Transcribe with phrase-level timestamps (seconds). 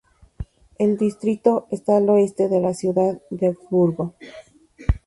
[0.79, 4.15] El distrito está al oeste de la ciudad de Augsburgo.